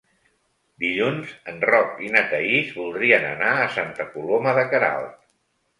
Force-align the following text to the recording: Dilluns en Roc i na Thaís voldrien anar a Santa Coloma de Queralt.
Dilluns 0.83 1.35
en 1.53 1.61
Roc 1.71 2.01
i 2.07 2.11
na 2.17 2.25
Thaís 2.33 2.75
voldrien 2.81 3.29
anar 3.35 3.53
a 3.67 3.71
Santa 3.79 4.11
Coloma 4.17 4.61
de 4.63 4.71
Queralt. 4.75 5.19